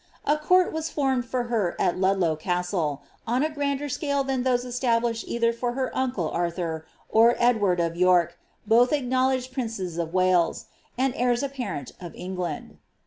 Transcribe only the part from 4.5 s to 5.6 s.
established either